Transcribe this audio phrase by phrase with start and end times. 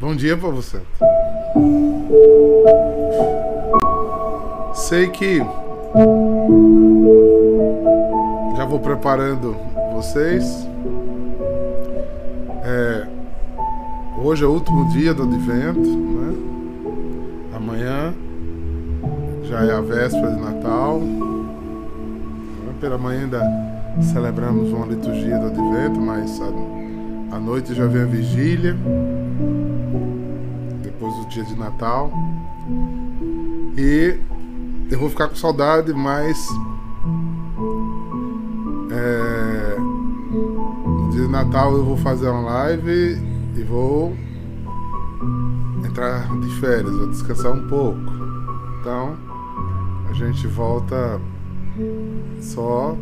[0.00, 0.80] Bom dia para você.
[4.72, 5.40] Sei que
[8.56, 9.54] já vou preparando
[9.92, 10.66] vocês.
[12.64, 13.06] É,
[14.24, 16.34] hoje é o último dia do advento, né?
[17.54, 18.14] Amanhã
[19.42, 21.02] já é a véspera de Natal.
[22.80, 23.42] Pela manhã ainda
[24.00, 26.40] celebramos uma liturgia do advento, mas
[27.30, 28.74] à noite já vem a vigília,
[31.30, 32.12] dia de Natal.
[33.76, 34.18] E
[34.90, 36.46] eu vou ficar com saudade, mas
[38.90, 43.16] é, no dia de Natal eu vou fazer uma live
[43.56, 44.14] e vou
[45.84, 48.00] entrar de férias, vou descansar um pouco.
[48.80, 49.16] Então
[50.08, 51.20] a gente volta
[52.40, 52.96] só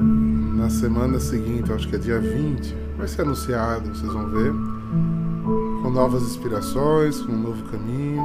[0.00, 4.52] na semana seguinte, acho que é dia 20, vai ser anunciado, vocês vão ver,
[5.86, 8.20] com novas inspirações, com um novo caminho,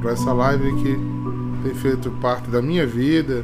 [0.00, 0.96] para essa live que
[1.64, 3.42] tem feito parte da minha vida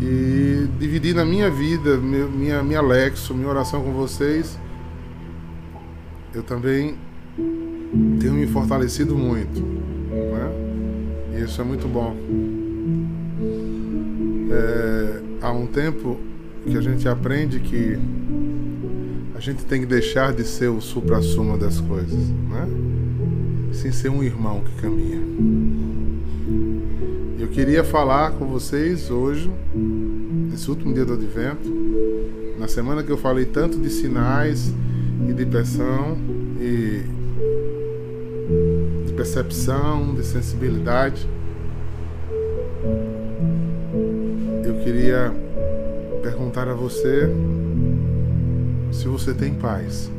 [0.00, 4.56] e dividir na minha vida, minha, minha Lexo, minha oração com vocês,
[6.32, 6.94] eu também
[8.20, 11.36] tenho me fortalecido muito, né?
[11.36, 12.16] E isso é muito bom.
[14.52, 16.16] É, há um tempo
[16.64, 17.98] que a gente aprende que
[19.38, 22.68] a gente tem que deixar de ser o supra-suma das coisas, né?
[23.72, 25.22] Sem ser um irmão que caminha.
[27.38, 31.72] Eu queria falar com vocês hoje, nesse último dia do advento,
[32.58, 34.74] na semana que eu falei tanto de sinais
[35.28, 36.18] e de percepção
[36.60, 37.04] e
[39.06, 41.28] de percepção, de sensibilidade.
[44.64, 45.32] Eu queria
[46.24, 47.30] perguntar a você
[48.92, 50.10] se você tem paz.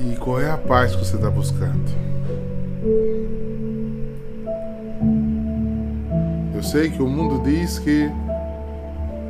[0.00, 1.90] E qual é a paz que você está buscando?
[6.54, 8.10] Eu sei que o mundo diz que,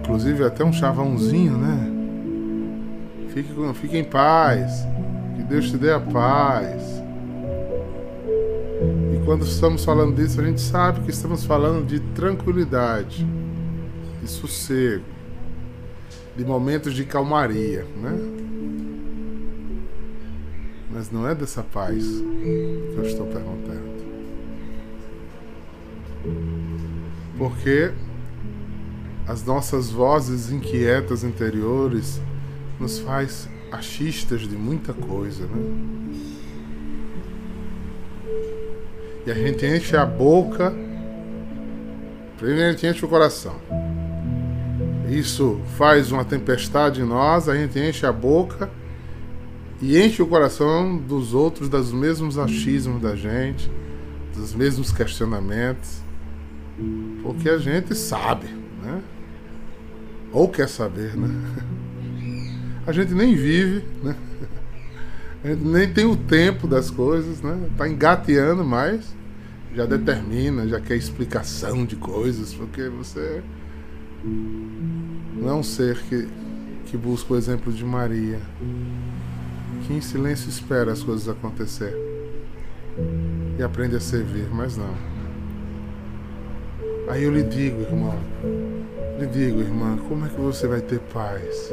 [0.01, 1.91] inclusive até um chavãozinho, né?
[3.29, 4.87] Fique, fique em paz,
[5.37, 7.01] que Deus te dê a paz.
[9.15, 13.27] E quando estamos falando disso, a gente sabe que estamos falando de tranquilidade
[14.23, 15.05] de sossego,
[16.37, 18.19] de momentos de calmaria, né?
[20.91, 23.91] Mas não é dessa paz que eu estou perguntando.
[27.39, 27.93] Porque
[29.27, 32.21] as nossas vozes inquietas interiores
[32.79, 36.11] nos faz achistas de muita coisa, né?
[39.27, 40.75] E a gente enche a boca,
[42.39, 43.55] primeiro a gente enche o coração.
[45.11, 48.71] Isso faz uma tempestade em nós, a gente enche a boca
[49.83, 53.69] e enche o coração dos outros dos mesmos achismos da gente,
[54.37, 56.01] dos mesmos questionamentos,
[57.25, 58.47] porque a gente sabe,
[58.85, 59.03] né?
[60.33, 61.29] Ou quer saber, né?
[62.87, 64.17] A gente nem vive, né?
[65.45, 67.69] A gente nem tem o tempo das coisas, né?
[67.77, 69.15] Tá engateando mais,
[69.75, 73.43] já determina, já quer explicação de coisas, porque você
[75.35, 76.29] não é ser que,
[76.87, 78.41] que busca o exemplo de Maria,
[79.87, 81.97] que em silêncio espera as coisas acontecer
[83.59, 84.95] e aprende a servir, mas não.
[87.09, 88.19] Aí eu lhe digo, irmão,
[89.19, 91.73] lhe digo, irmã, como é que você vai ter paz?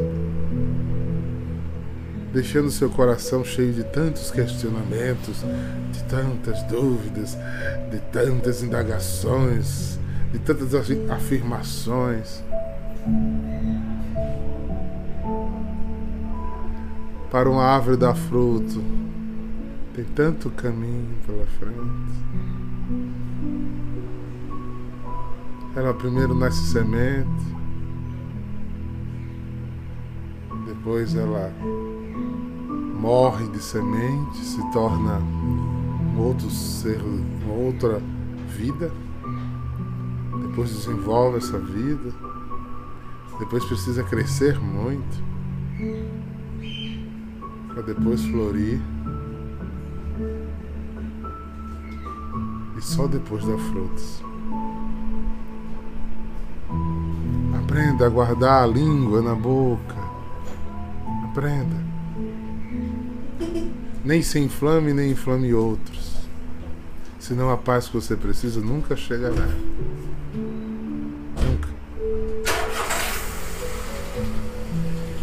[2.33, 5.45] Deixando seu coração cheio de tantos questionamentos,
[5.91, 7.37] de tantas dúvidas,
[7.91, 9.99] de tantas indagações,
[10.31, 10.73] de tantas
[11.09, 12.43] afirmações.
[17.29, 18.81] Para uma árvore dar fruto,
[19.93, 22.27] tem tanto caminho pela frente.
[25.75, 27.45] Ela primeiro nasce semente,
[30.65, 31.51] depois ela
[32.99, 38.01] morre de semente, se torna um outro ser, uma outra
[38.47, 38.91] vida,
[40.47, 42.26] depois desenvolve essa vida
[43.39, 45.23] depois precisa crescer muito
[47.73, 48.81] para depois florir
[52.77, 54.23] e só depois dar frutos.
[57.63, 59.95] Aprenda a guardar a língua na boca.
[61.25, 61.85] Aprenda.
[64.03, 66.17] Nem se inflame, nem inflame outros.
[67.19, 69.47] Senão a paz que você precisa nunca chegará.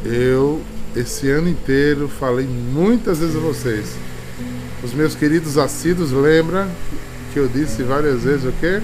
[0.04, 0.62] Eu,
[0.94, 3.96] esse ano inteiro, falei muitas vezes a vocês.
[4.82, 6.70] Os meus queridos assíduos lembram
[7.32, 8.82] que eu disse várias vezes o quê?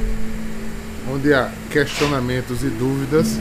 [1.12, 3.38] Onde há questionamentos e dúvidas,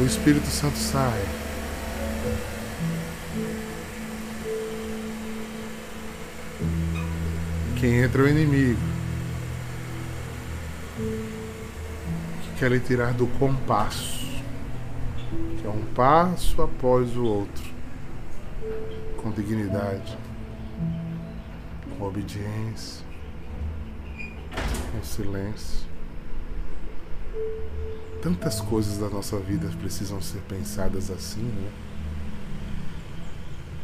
[0.00, 1.22] o Espírito Santo sai.
[7.80, 8.78] Quem entra é o inimigo.
[10.96, 14.20] Que quer lhe tirar do compasso.
[15.60, 17.64] Que é um passo após o outro.
[19.16, 20.16] Com dignidade.
[21.98, 23.10] Com obediência
[24.90, 25.88] com silêncio.
[28.22, 31.70] Tantas coisas da nossa vida precisam ser pensadas assim, né?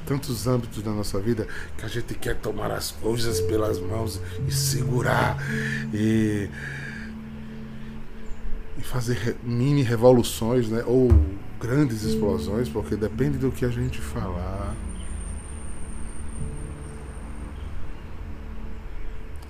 [0.05, 4.52] Tantos âmbitos da nossa vida que a gente quer tomar as coisas pelas mãos e
[4.52, 5.37] segurar
[5.93, 6.49] e,
[8.79, 10.85] e fazer mini revoluções, né?
[10.87, 11.09] Ou
[11.61, 14.75] grandes explosões, porque depende do que a gente falar.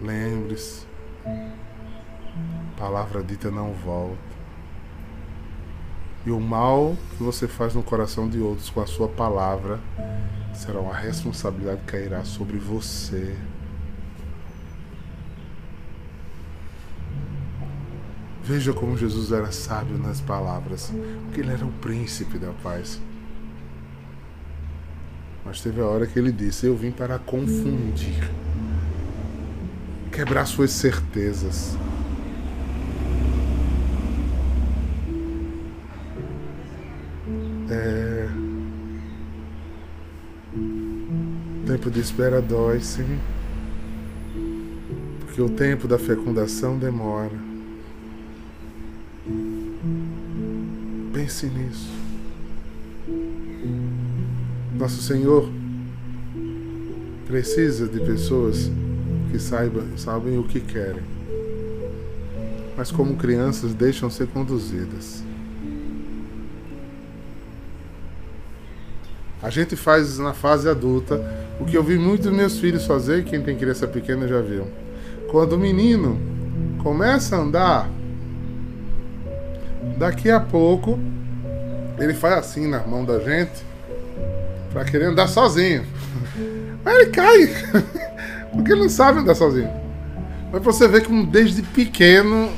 [0.01, 0.87] Lembre-se,
[2.77, 4.37] palavra dita não volta.
[6.25, 9.81] E o mal que você faz no coração de outros com a sua palavra
[10.53, 13.37] será uma responsabilidade que cairá sobre você.
[18.47, 20.93] Veja como Jesus era sábio nas palavras,
[21.25, 23.01] porque ele era o príncipe da paz.
[25.45, 28.31] Mas teve a hora que ele disse: Eu vim para confundir,
[30.13, 31.77] quebrar suas certezas.
[37.69, 38.29] É...
[41.67, 43.19] Tempo de espera dói, sim.
[45.19, 47.56] Porque o tempo da fecundação demora.
[51.27, 51.89] Pense nisso.
[54.79, 55.51] Nosso Senhor
[57.27, 58.71] precisa de pessoas
[59.33, 61.03] que saibam, sabem o que querem,
[62.77, 65.25] mas como crianças deixam ser conduzidas.
[69.43, 71.21] A gente faz na fase adulta
[71.59, 74.69] o que eu vi muitos meus filhos fazer, quem tem criança pequena já viu.
[75.29, 76.21] Quando o menino
[76.85, 77.91] começa a andar,
[79.97, 80.99] daqui a pouco
[81.99, 83.65] ele faz assim na mão da gente
[84.73, 85.85] para querer andar sozinho.
[86.85, 87.49] Aí ele cai,
[88.53, 89.71] porque ele não sabe andar sozinho.
[90.53, 92.51] Mas você vê que desde pequeno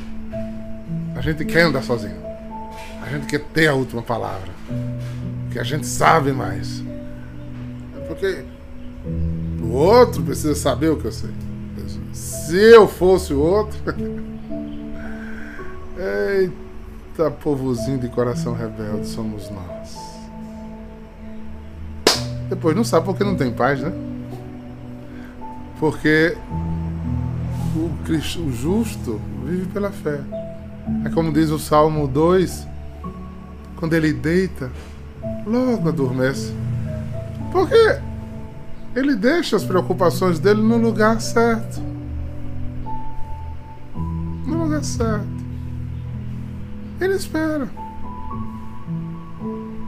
[1.15, 2.19] a gente quer andar sozinho.
[3.01, 4.49] A gente quer ter a última palavra
[5.51, 6.83] que a gente sabe mais.
[7.97, 8.45] É porque
[9.61, 11.31] o outro precisa saber o que eu sei.
[12.13, 13.77] Se eu fosse o outro.
[15.97, 16.53] Eita,
[17.27, 19.97] povozinho de coração rebelde somos nós.
[22.47, 23.91] Depois não sabe porque não tem paz, né?
[25.79, 26.37] Porque
[27.75, 30.19] o, Cristo, o justo vive pela fé.
[31.05, 32.67] É como diz o Salmo 2,
[33.75, 34.71] quando ele deita,
[35.45, 36.53] logo adormece.
[37.51, 37.99] Porque
[38.95, 41.81] ele deixa as preocupações dele no lugar certo.
[44.45, 45.38] No lugar certo.
[46.99, 47.69] Ele espera.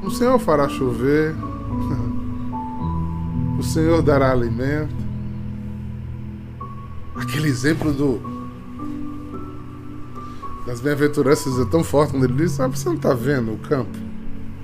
[0.04, 1.36] O Senhor fará chover.
[3.60, 4.96] O Senhor dará alimento.
[7.16, 8.20] Aquele exemplo do
[10.66, 13.98] das bem-aventuranças é tão forte quando ele diz: ah, você não está vendo o campo?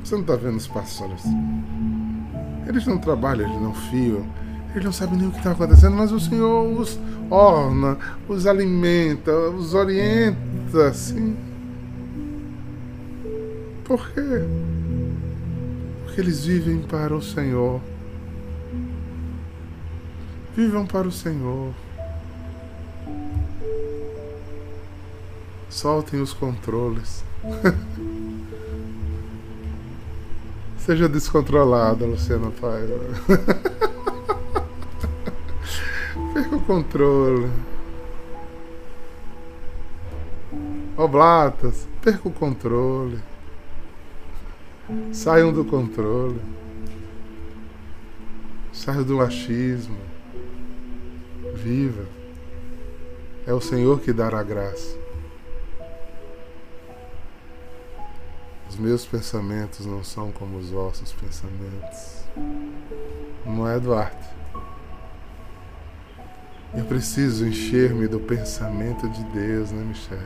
[0.03, 1.23] Você não está vendo os pastores?
[2.67, 4.25] Eles não trabalham, eles não fiam,
[4.71, 9.31] eles não sabem nem o que está acontecendo, mas o Senhor os orna, os alimenta,
[9.31, 11.35] os orienta, assim.
[13.87, 14.21] Por quê?
[16.03, 17.79] Porque eles vivem para o Senhor.
[20.53, 21.73] Vivam para o Senhor.
[25.69, 27.23] Soltem os controles.
[30.79, 32.99] Seja descontrolada, Luciana Paiva.
[36.33, 37.49] Perca o controle.
[40.97, 43.21] Oblatas, perca o controle.
[45.11, 46.39] Saiam do controle.
[48.71, 49.97] Saiam do machismo.
[51.55, 52.05] Viva.
[53.45, 54.97] É o Senhor que dará graça.
[58.69, 62.23] Os meus pensamentos não são como os vossos pensamentos.
[63.45, 64.37] Não é, Eduardo?
[66.73, 70.21] Eu preciso encher-me do pensamento de Deus, né, Michele?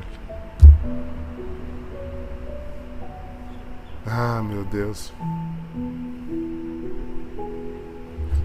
[4.05, 5.13] Ah, meu Deus.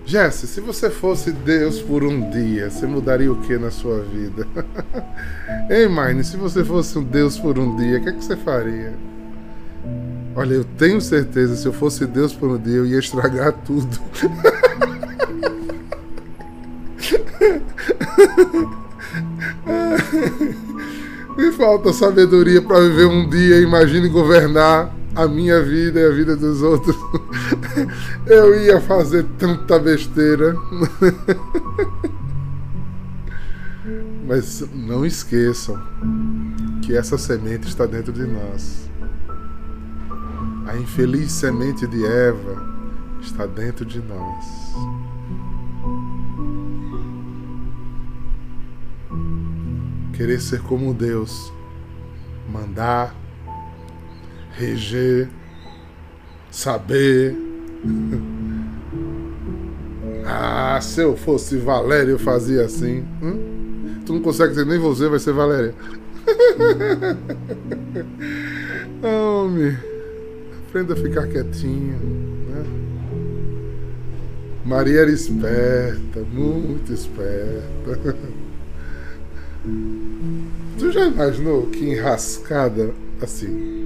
[0.04, 4.46] Jesse, se você fosse Deus por um dia, você mudaria o que na sua vida?
[5.68, 8.36] Ei, Mine, se você fosse um Deus por um dia, o que, é que você
[8.36, 8.94] faria?
[10.36, 13.98] Olha, eu tenho certeza, se eu fosse Deus por um dia, eu ia estragar tudo.
[21.36, 26.36] Me falta sabedoria para viver um dia, imagine governar a minha vida e a vida
[26.36, 26.94] dos outros.
[28.26, 30.54] Eu ia fazer tanta besteira.
[34.28, 35.80] Mas não esqueçam
[36.82, 38.90] que essa semente está dentro de nós.
[40.66, 42.76] A infeliz semente de Eva
[43.22, 44.44] está dentro de nós.
[50.12, 51.52] Querer ser como Deus,
[52.50, 53.14] mandar,
[54.56, 55.28] reger,
[56.50, 57.36] saber.
[60.26, 63.04] ah, se eu fosse Valéria, eu fazia assim.
[63.22, 64.02] Hum?
[64.04, 65.74] Tu não consegue ser nem você, vai ser Valéria.
[69.02, 69.76] Homem,
[70.68, 71.98] aprenda a ficar quietinho.
[72.48, 72.64] Né?
[74.64, 78.14] Maria era esperta, muito esperta.
[80.78, 83.85] Tu já imaginou que enrascada assim?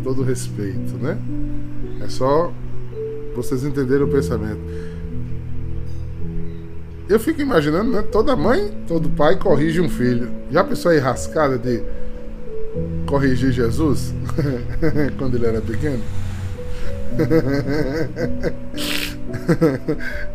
[0.00, 1.18] Com todo respeito, né?
[2.02, 2.52] É só
[3.36, 4.60] vocês entenderem o pensamento.
[7.08, 8.02] Eu fico imaginando, né?
[8.02, 10.30] Toda mãe, todo pai corrige um filho.
[10.50, 11.82] Já pensou a enrascada de
[13.06, 14.14] corrigir Jesus
[15.18, 16.02] quando ele era pequeno?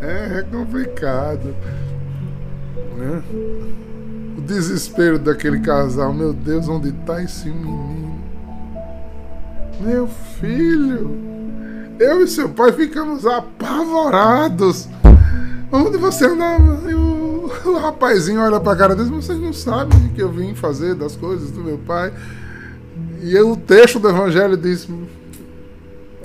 [0.01, 1.55] é, é complicado.
[2.98, 3.24] Né?
[4.38, 8.05] O desespero daquele casal, meu Deus, onde está esse menino?
[9.79, 10.08] Meu
[10.39, 11.12] filho,
[12.00, 14.88] eu e seu pai ficamos apavorados.
[15.72, 16.89] Onde você andava?
[16.89, 20.55] E o, o rapazinho olha pra cara deles, vocês não sabem o que eu vim
[20.55, 22.13] fazer das coisas do meu pai.
[23.22, 24.88] E o texto do evangelho diz: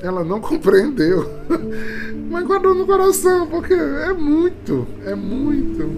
[0.01, 1.29] ela não compreendeu,
[2.31, 5.91] mas guardou no coração, porque é muito, é muito.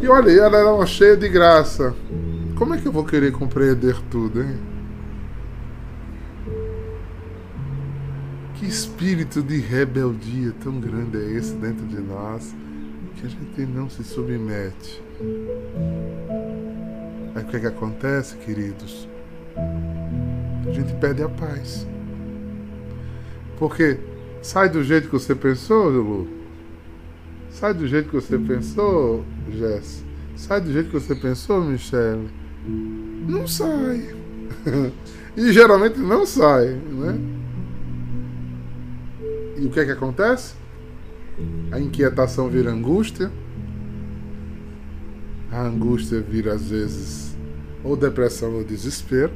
[0.00, 1.94] E olha, ela era uma cheia de graça.
[2.56, 4.71] Como é que eu vou querer compreender tudo, hein?
[8.62, 12.54] Que espírito de rebeldia tão grande é esse dentro de nós
[13.16, 15.02] que a gente não se submete?
[17.34, 19.08] Aí o que, é que acontece, queridos?
[20.64, 21.88] A gente perde a paz.
[23.58, 23.98] Porque
[24.40, 26.28] sai do jeito que você pensou, Lu.
[27.50, 30.04] Sai do jeito que você pensou, Jess.
[30.36, 32.30] Sai do jeito que você pensou, Michelle.
[32.64, 34.14] Não sai.
[35.36, 37.31] e geralmente não sai, né?
[39.62, 40.54] E o que é que acontece?
[41.70, 43.30] A inquietação vira angústia.
[45.52, 47.36] A angústia vira, às vezes,
[47.84, 49.30] ou depressão ou desespero.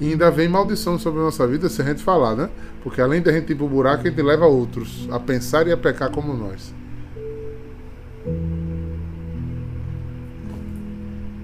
[0.00, 2.48] E ainda vem maldição sobre a nossa vida se a gente falar, né?
[2.82, 5.72] Porque além de a gente ir pro buraco, a gente leva outros a pensar e
[5.72, 6.74] a pecar como nós.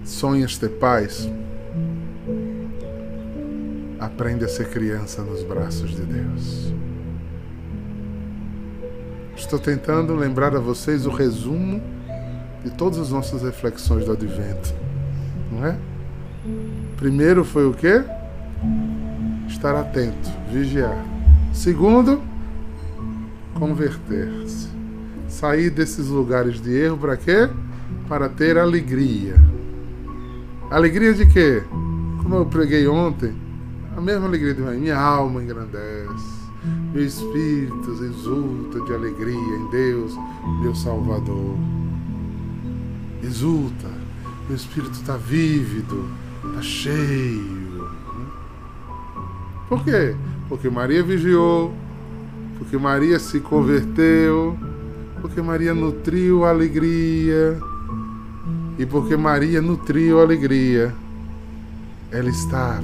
[0.02, 1.28] Sonhas ter paz?
[3.98, 6.89] Aprende a ser criança nos braços de Deus.
[9.40, 11.82] Estou tentando lembrar a vocês o resumo
[12.62, 14.72] de todas as nossas reflexões do advento,
[15.50, 15.76] não é?
[16.96, 18.04] Primeiro foi o quê?
[19.48, 21.04] Estar atento, vigiar.
[21.54, 22.22] Segundo,
[23.54, 24.68] converter-se.
[25.26, 27.48] Sair desses lugares de erro para quê?
[28.08, 29.36] Para ter alegria.
[30.70, 31.62] Alegria de quê?
[32.22, 33.34] Como eu preguei ontem,
[33.96, 36.39] a mesma alegria de minha alma engrandece
[36.92, 40.18] meu espírito exulta de alegria em Deus,
[40.60, 41.56] meu Salvador.
[43.22, 43.88] Exulta,
[44.48, 46.08] meu espírito está vívido,
[46.44, 47.88] está cheio.
[49.68, 50.16] Por quê?
[50.48, 51.72] Porque Maria vigiou,
[52.58, 54.58] porque Maria se converteu,
[55.20, 57.58] porque Maria nutriu a alegria.
[58.78, 60.94] E porque Maria nutriu a alegria,
[62.10, 62.82] ela estava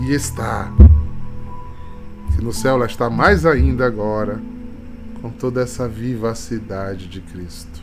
[0.00, 0.70] e está
[2.44, 4.38] no céu ela está mais ainda agora,
[5.22, 7.82] com toda essa vivacidade de Cristo.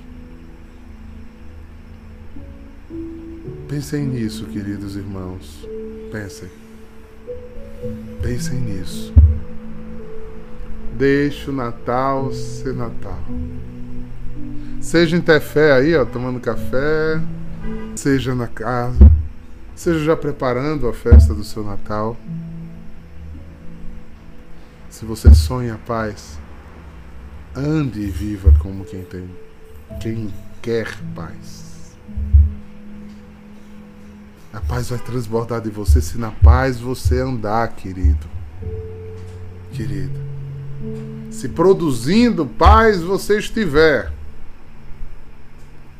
[3.68, 5.68] Pensem nisso, queridos irmãos.
[6.12, 6.48] Pensem.
[8.22, 9.12] Pensem nisso.
[10.96, 13.20] Deixe o Natal ser Natal.
[14.80, 17.20] Seja em ter fé aí, ó, tomando café,
[17.96, 19.10] seja na casa,
[19.74, 22.15] seja já preparando a festa do seu Natal.
[24.91, 26.38] Se você sonha paz,
[27.55, 29.29] ande e viva como quem tem,
[30.01, 31.95] quem quer paz.
[34.51, 38.27] A paz vai transbordar de você se na paz você andar, querido.
[39.71, 40.19] Querida.
[41.31, 44.12] Se produzindo paz você estiver.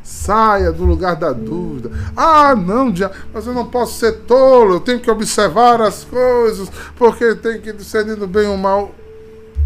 [0.04, 1.92] Saia do lugar da dúvida.
[2.16, 2.94] Ah, não,
[3.34, 7.72] mas eu não posso ser tolo, eu tenho que observar as coisas, porque tem que
[7.72, 8.94] discernir do bem ou mal.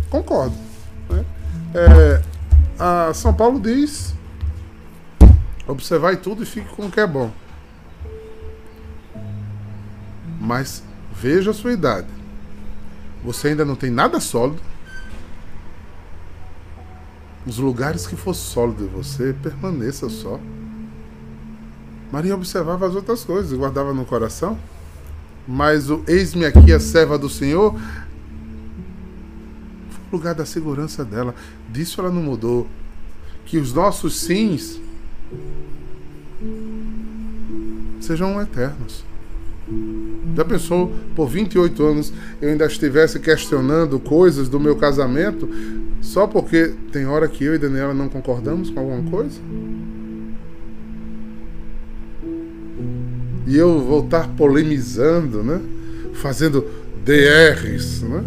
[0.10, 0.56] Concordo.
[1.10, 1.26] Né?
[1.74, 2.22] É,
[3.14, 4.14] São Paulo diz:
[5.68, 7.32] observai tudo e fique com o que é bom.
[10.40, 12.08] Mas veja a sua idade.
[13.24, 14.62] Você ainda não tem nada sólido
[17.46, 20.40] os lugares que for sólido você, permaneça só.
[22.12, 24.58] Maria observava as outras coisas e guardava no coração.
[25.48, 27.74] Mas o eis-me aqui a serva do Senhor
[29.90, 31.36] foi o lugar da segurança dela.
[31.70, 32.68] Disso ela não mudou.
[33.46, 34.80] Que os nossos sims
[38.00, 39.04] sejam eternos.
[40.36, 45.48] Já pensou, por 28 anos eu ainda estivesse questionando coisas do meu casamento
[46.06, 49.42] só porque tem hora que eu e Daniela não concordamos com alguma coisa?
[53.48, 55.60] E eu vou estar polemizando, né?
[56.14, 56.64] Fazendo
[57.04, 58.24] DRs, né?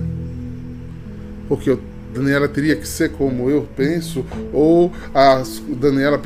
[1.48, 1.78] Porque
[2.12, 5.42] Daniela teria que ser como eu penso, ou a
[5.80, 6.20] Daniela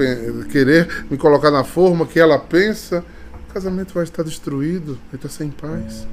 [0.50, 3.04] querer me colocar na forma que ela pensa
[3.48, 6.08] o casamento vai estar destruído, vai estar sem paz.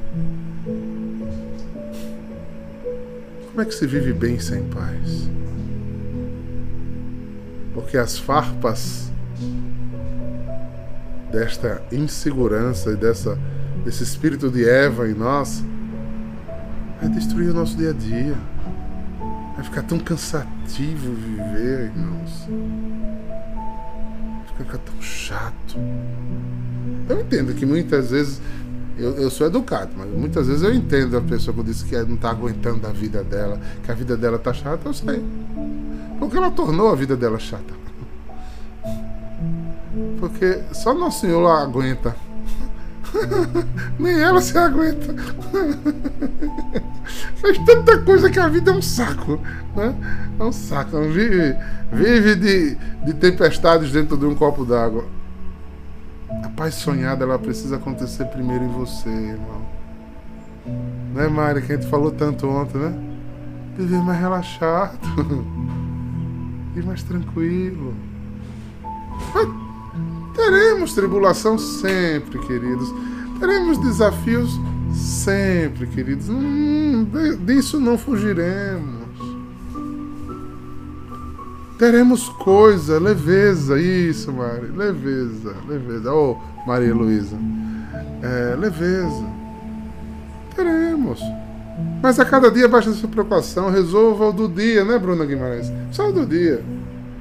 [3.59, 5.29] Como é que se vive bem sem paz?
[7.73, 9.11] Porque as farpas
[11.29, 13.37] desta insegurança e dessa,
[13.83, 15.61] desse espírito de Eva em nós
[17.01, 18.37] vai destruir o nosso dia a dia.
[19.55, 22.47] Vai ficar tão cansativo viver, irmãos.
[24.37, 25.77] Vai ficar tão chato.
[27.09, 28.41] Eu entendo que muitas vezes
[28.99, 32.15] eu, eu, sou educado, mas muitas vezes eu entendo a pessoa que diz que não
[32.15, 35.23] está aguentando a vida dela, que a vida dela está chata, eu sei.
[36.19, 37.79] Porque ela tornou a vida dela chata.
[40.19, 42.15] Porque só Nosso Senhor aguenta.
[43.97, 45.13] Nem ela se aguenta.
[47.41, 49.39] Faz tanta coisa que a vida é um saco.
[49.75, 49.95] Né?
[50.39, 51.01] É um saco.
[51.03, 51.55] Vive,
[51.91, 55.05] vive de, de tempestades dentro de um copo d'água.
[56.59, 59.61] Paz sonhada, ela precisa acontecer primeiro em você, irmão.
[61.13, 62.93] Né, Mari, que a gente falou tanto ontem, né?
[63.77, 64.99] Viver mais relaxado.
[66.75, 67.93] e mais tranquilo.
[70.35, 72.93] Teremos tribulação sempre, queridos.
[73.39, 74.59] Teremos desafios
[74.93, 76.27] sempre, queridos.
[76.27, 77.07] Hum,
[77.45, 78.98] disso não fugiremos.
[81.79, 86.13] Teremos coisa, leveza, isso, Mari, leveza, leveza.
[86.13, 86.37] Ô, oh,
[86.67, 87.37] Maria Luísa,
[88.21, 89.25] é, leveza.
[90.53, 91.21] Teremos.
[92.03, 95.71] Mas a cada dia baixa sua preocupação, resolva o do dia, né, Bruna Guimarães?
[95.89, 96.61] Só o do dia.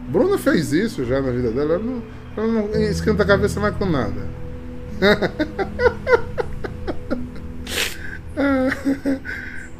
[0.08, 2.02] Bruna fez isso já na vida dela, ela não,
[2.36, 4.26] ela não esquenta a cabeça mais com nada.
[8.36, 8.70] é,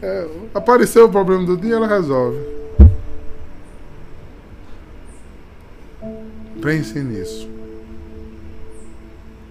[0.03, 2.58] é, apareceu o problema do dia, ela resolve.
[6.61, 7.49] Pense nisso.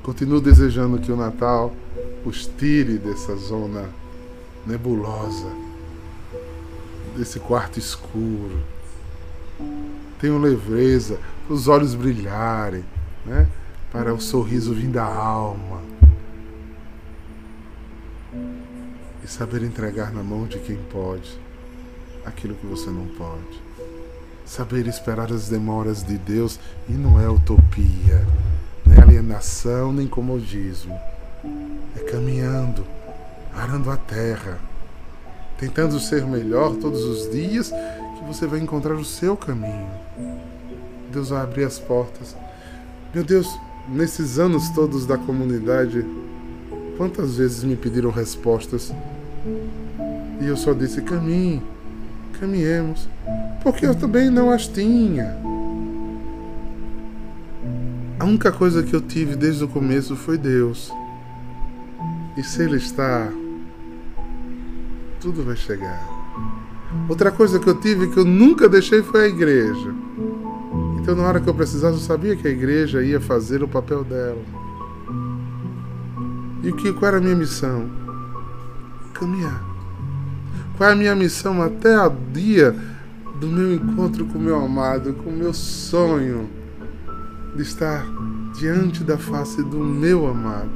[0.04, 1.74] Continuo desejando que o Natal
[2.26, 3.90] os tire dessa zona
[4.66, 5.50] nebulosa,
[7.16, 8.60] desse quarto escuro.
[10.20, 12.84] Tenham leveza, os olhos brilharem,
[13.26, 13.48] né?
[13.92, 15.82] para o sorriso vir da alma.
[19.24, 21.40] E saber entregar na mão de quem pode
[22.26, 23.67] aquilo que você não pode.
[24.48, 26.58] Saber esperar as demoras de Deus
[26.88, 28.26] e não é utopia,
[28.90, 30.98] é alienação nem comodismo.
[31.96, 32.86] É caminhando,
[33.54, 34.58] arando a terra,
[35.60, 39.90] tentando ser melhor todos os dias que você vai encontrar o seu caminho.
[41.12, 42.34] Deus vai abrir as portas.
[43.14, 46.06] Meu Deus, nesses anos todos da comunidade,
[46.98, 48.94] quantas vezes me pediram respostas
[50.40, 51.62] e eu só disse: caminhe,
[52.40, 53.10] caminhemos
[53.68, 55.38] porque eu também não as tinha.
[58.18, 60.90] A única coisa que eu tive desde o começo foi Deus.
[62.38, 63.30] E se Ele está,
[65.20, 66.02] tudo vai chegar.
[67.10, 69.94] Outra coisa que eu tive que eu nunca deixei foi a igreja.
[71.02, 74.06] Então, na hora que eu precisasse, eu sabia que a igreja ia fazer o papel
[74.06, 74.46] dela.
[76.64, 77.90] E que, qual era a minha missão?
[79.14, 79.62] Caminhar.
[80.78, 82.97] Qual é a minha missão até o dia
[83.40, 86.50] do meu encontro com meu amado, com meu sonho
[87.56, 88.06] de estar
[88.60, 90.72] diante da face do meu amado?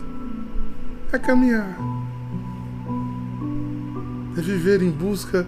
[1.11, 1.77] É caminhar.
[4.37, 5.45] É viver em busca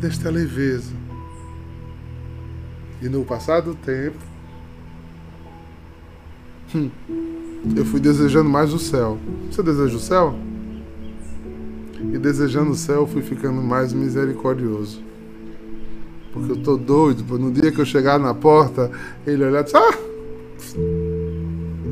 [0.00, 0.92] desta leveza.
[3.00, 4.18] E no passado tempo,
[6.74, 6.90] hum,
[7.76, 9.18] eu fui desejando mais o céu.
[9.50, 10.38] Você deseja o céu?
[12.12, 15.07] E desejando o céu, fui ficando mais misericordioso.
[16.38, 18.90] Porque eu tô doido, no dia que eu chegar na porta,
[19.26, 20.08] ele olhar e ah!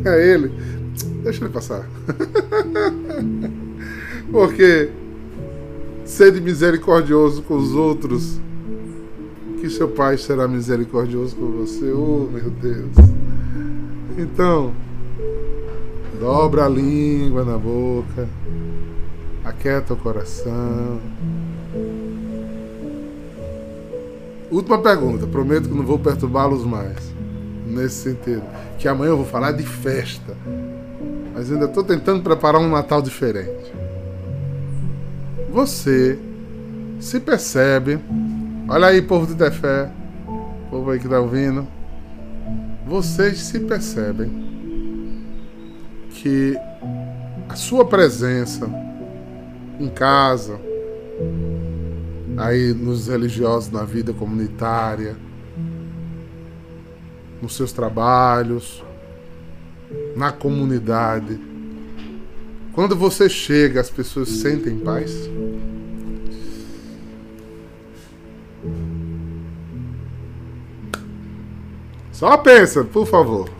[0.05, 0.53] É ele.
[1.23, 1.89] Deixa ele passar.
[4.31, 4.91] porque
[6.05, 8.41] sede misericordioso com os outros,
[9.61, 11.91] que seu Pai será misericordioso com você.
[11.91, 12.95] Oh, meu Deus.
[14.17, 14.73] Então,
[16.21, 18.29] dobra a língua na boca,
[19.45, 21.01] aquieta o coração.
[24.51, 26.97] Última pergunta, prometo que não vou perturbá-los mais.
[27.67, 28.43] Nesse sentido.
[28.79, 30.37] Que amanhã eu vou falar de festa.
[31.35, 33.73] Mas ainda estou tentando preparar um Natal diferente.
[35.51, 36.19] Você
[37.01, 37.99] se percebe.
[38.69, 39.91] Olha aí, povo de Tefé.
[40.71, 41.67] Povo aí que está ouvindo.
[42.87, 44.47] Vocês se percebem
[46.11, 46.57] que
[47.49, 48.71] a sua presença
[49.79, 50.59] em casa,
[52.37, 55.17] aí nos religiosos, na vida comunitária,
[57.41, 58.85] nos seus trabalhos,
[60.17, 61.39] na comunidade.
[62.73, 65.31] Quando você chega, as pessoas sentem paz.
[72.13, 73.51] Só pensa, por favor.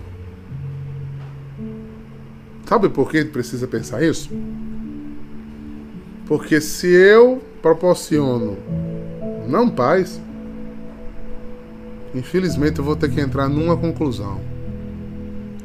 [2.67, 4.31] Sabe por que precisa pensar isso?
[6.27, 8.57] Porque se eu proporciono
[9.49, 10.21] não paz,
[12.15, 14.41] infelizmente eu vou ter que entrar numa conclusão.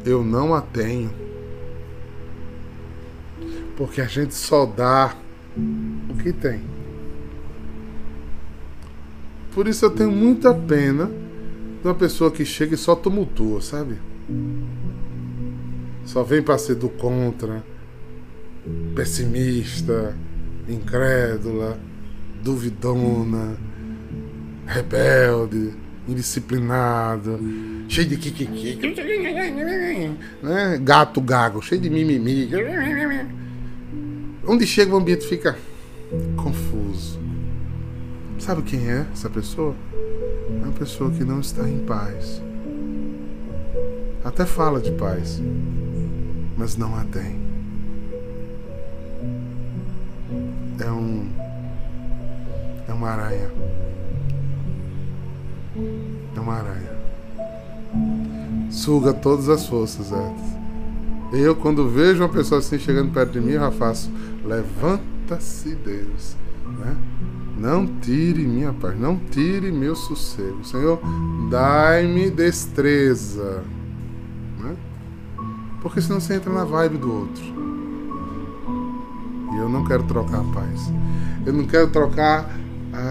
[0.04, 1.12] Eu não a tenho.
[3.78, 5.16] Porque a gente só dá
[6.10, 6.62] o que tem.
[9.54, 14.00] Por isso eu tenho muita pena de uma pessoa que chega e só tumultua, sabe?
[16.04, 17.64] Só vem para ser do contra,
[18.96, 20.16] pessimista,
[20.68, 21.78] incrédula,
[22.44, 23.58] duvidona,
[24.66, 25.74] rebelde,
[26.08, 27.40] indisciplinada,
[27.88, 28.80] cheio de kikiki,
[30.42, 30.80] né?
[30.82, 32.50] gato gago, cheio de mimimi.
[34.48, 35.58] Onde chega o ambiente fica
[36.36, 37.20] confuso.
[38.40, 39.76] Sabe quem é essa pessoa?
[40.50, 42.42] É uma pessoa que não está em paz.
[44.24, 45.42] Até fala de paz,
[46.58, 47.40] mas não a tem.
[50.80, 51.28] É um.
[52.92, 53.50] É uma aranha.
[56.36, 56.92] É uma aranha.
[58.70, 60.60] Suga todas as forças, Edson.
[61.32, 64.12] Eu, quando vejo uma pessoa assim chegando perto de mim, eu já faço.
[64.44, 66.36] Levanta-se, Deus.
[66.80, 66.98] Né?
[67.58, 70.62] Não tire minha paz, não tire meu sossego.
[70.66, 71.00] Senhor,
[71.50, 73.64] dai-me destreza.
[74.60, 74.76] Né?
[75.82, 77.44] Porque senão você entra na vibe do outro.
[79.54, 80.92] E eu não quero trocar a paz.
[81.46, 82.61] Eu não quero trocar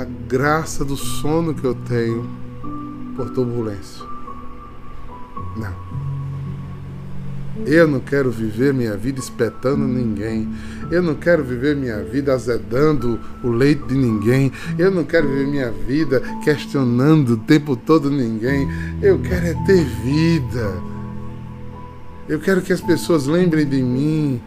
[0.01, 2.29] a graça do sono que eu tenho
[3.17, 4.05] por turbulência.
[5.57, 5.91] Não.
[7.67, 10.49] Eu não quero viver minha vida espetando ninguém.
[10.91, 14.51] Eu não quero viver minha vida azedando o leite de ninguém.
[14.79, 18.67] Eu não quero viver minha vida questionando o tempo todo ninguém.
[19.03, 20.81] Eu quero é ter vida.
[22.27, 24.41] Eu quero que as pessoas lembrem de mim.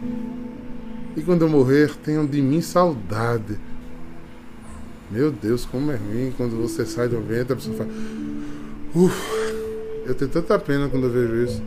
[1.16, 3.56] E quando eu morrer, tenham de mim saudade.
[5.10, 7.90] Meu Deus, como é ruim quando você sai um vento, a pessoa fala.
[8.94, 9.34] Ufa,
[10.06, 11.62] eu tenho tanta pena quando eu vejo isso.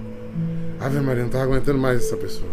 [0.80, 2.52] Ave Maria, não estava aguentando mais essa pessoa.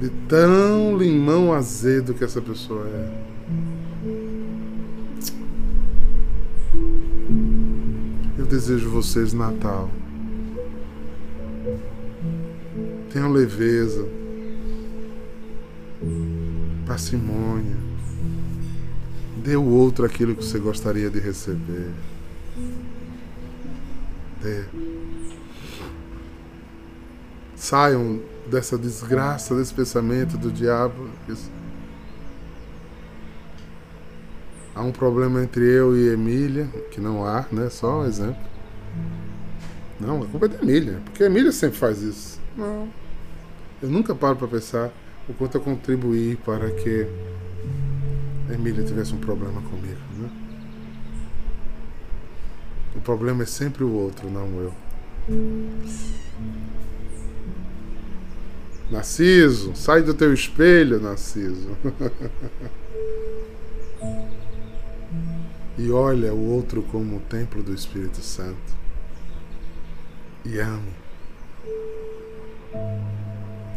[0.00, 3.28] De tão limão azedo que essa pessoa é.
[8.38, 9.90] Eu desejo vocês Natal.
[13.12, 14.06] Tenham leveza,
[16.88, 17.76] parcimônia.
[19.36, 21.90] Dê o outro aquilo que você gostaria de receber.
[24.42, 24.64] Dê.
[27.54, 31.08] Saiam dessa desgraça, desse pensamento do diabo.
[34.74, 37.68] Há um problema entre eu e Emília, que não há, né?
[37.68, 38.48] Só um exemplo.
[40.00, 42.40] Não, a culpa é da Emília, porque a Emília sempre faz isso.
[42.56, 42.88] Não.
[43.82, 44.90] Eu nunca paro para pensar
[45.28, 47.06] o quanto eu contribuí para que
[48.50, 50.00] Emília tivesse um problema comigo.
[50.16, 50.30] Né?
[52.96, 54.72] O problema é sempre o outro, não eu.
[58.90, 61.76] Narciso, sai do teu espelho, Narciso.
[65.76, 68.78] e olha o outro como o templo do Espírito Santo.
[70.44, 71.07] E ame.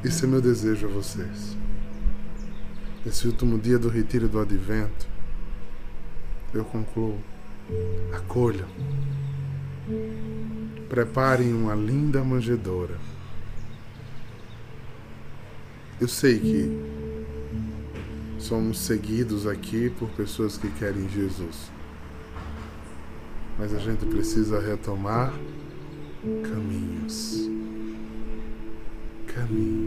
[0.04, 1.56] Esse é meu desejo a vocês.
[3.06, 5.08] Esse último dia do retiro do advento,
[6.54, 7.20] eu concluo.
[8.14, 8.68] Acolham.
[10.90, 12.96] Preparem uma linda manjedoura.
[16.00, 16.82] Eu sei que
[18.40, 21.72] somos seguidos aqui por pessoas que querem Jesus.
[23.58, 25.32] Mas a gente precisa retomar
[26.44, 27.50] caminhos.
[29.28, 29.81] Caminhos.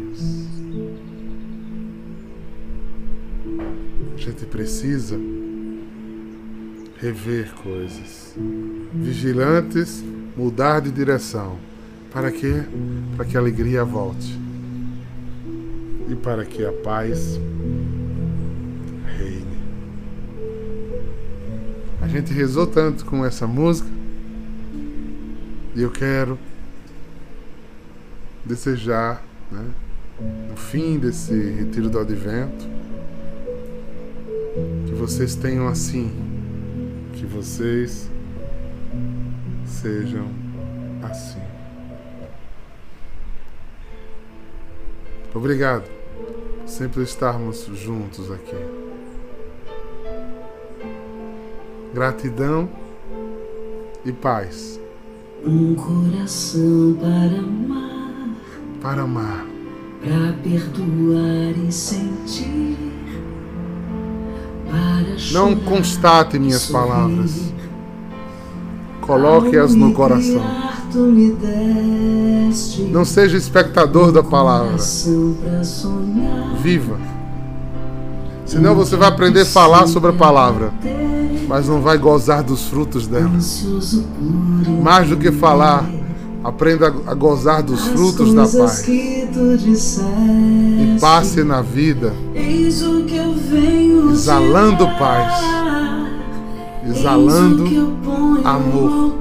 [4.25, 5.21] Gente precisa
[6.99, 8.35] rever coisas.
[8.95, 10.03] Vigilantes,
[10.35, 11.59] mudar de direção.
[12.11, 12.63] Para quê?
[13.17, 14.39] Para que a alegria volte.
[16.09, 17.39] E para que a paz
[19.19, 19.59] reine.
[22.01, 23.91] A gente rezou tanto com essa música.
[25.77, 26.39] E eu quero
[28.43, 29.67] desejar, né,
[30.49, 32.74] no fim desse retiro do advento,
[35.07, 36.11] vocês tenham assim,
[37.12, 38.11] que vocês
[39.67, 40.31] sejam
[41.03, 41.43] assim.
[45.35, 48.57] Obrigado por sempre estarmos juntos aqui.
[51.93, 52.67] Gratidão
[54.07, 54.81] e paz.
[55.45, 58.37] Um coração para amar,
[58.81, 59.47] para amar,
[60.01, 62.74] para perdoar e sentir,
[65.33, 67.53] Não constate minhas palavras.
[69.01, 70.43] Coloque-as no coração.
[72.90, 74.77] Não seja espectador da palavra.
[76.62, 76.99] Viva.
[78.47, 80.73] Senão você vai aprender a falar sobre a palavra,
[81.49, 83.31] mas não vai gozar dos frutos dela.
[84.83, 85.85] Mais do que falar,
[86.43, 88.87] aprenda a gozar dos frutos da paz.
[91.01, 95.43] Passe na vida Eis o que eu venho Exalando paz.
[96.87, 99.15] Exalando o que eu ponho amor.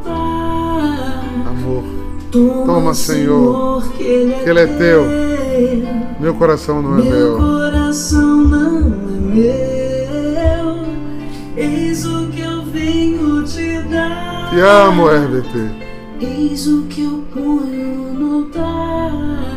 [1.47, 1.83] amor.
[2.31, 4.77] Toma, Senhor, que ele, ele é teu.
[4.77, 5.87] teu.
[6.19, 7.37] Meu coração não é Meu meu.
[7.37, 10.85] coração não é meu.
[11.55, 14.49] Eis o que eu venho te dar.
[14.49, 15.69] Te amo, RBT.
[16.19, 19.52] Eis o que eu ponho no altar.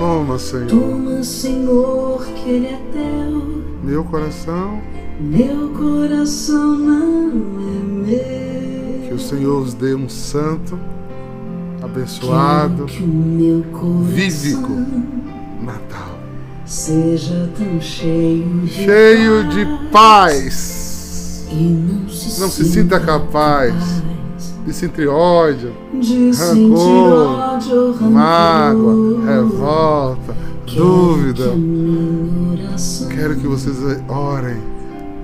[0.00, 0.66] Toma, Senhor.
[0.66, 3.62] Toma, Senhor, que ele é teu.
[3.84, 4.80] Meu coração.
[5.20, 7.28] Meu coração não
[7.60, 9.08] é meu.
[9.08, 10.78] Que o Senhor os dê um santo,
[11.82, 13.62] abençoado Que meu
[14.04, 14.72] vívico
[15.62, 16.18] Natal.
[16.64, 21.44] seja tão cheio de Cheio de paz.
[21.52, 24.09] E não se, Não se sinta capaz de
[24.72, 28.10] sentir ódio, de sentir rancor, ódio rancor.
[28.10, 31.44] mágoa, revolta, dúvida.
[31.44, 33.76] que Quero que vocês
[34.08, 34.56] orem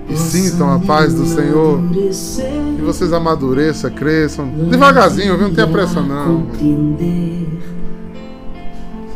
[0.09, 1.81] e sintam a paz do Senhor.
[1.91, 4.47] Que vocês amadureçam, cresçam.
[4.69, 5.47] Devagarzinho, viu?
[5.47, 6.45] Não tenha pressa não.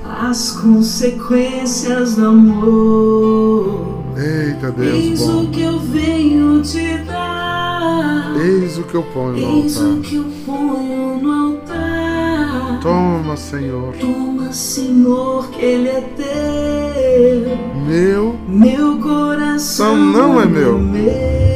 [0.04, 4.02] As consequências do amor.
[4.17, 5.46] Eita Deus Eis o bom.
[5.48, 7.01] que eu venho te.
[8.39, 9.04] Eis o que eu
[10.46, 12.80] ponho no altar.
[12.82, 13.94] Toma, Senhor.
[14.00, 17.58] Toma, Senhor, que ele é teu.
[17.86, 20.80] Meu, Meu coração não é meu,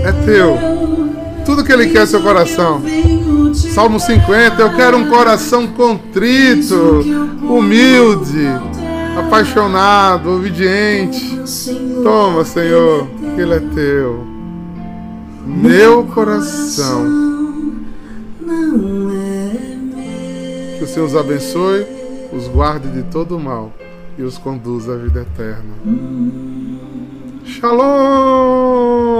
[0.03, 0.57] é teu.
[1.45, 2.81] Tudo que Ele quer é seu coração.
[3.53, 6.75] Salmo 50, eu quero um coração contrito,
[7.43, 8.47] humilde,
[9.17, 11.39] apaixonado, obediente.
[12.03, 14.34] Toma, Senhor, que Ele é teu.
[15.45, 17.05] Meu coração.
[20.77, 21.85] Que o Senhor os abençoe,
[22.33, 23.71] os guarde de todo o mal
[24.17, 25.75] e os conduza à vida eterna.
[27.45, 29.14] Shalom!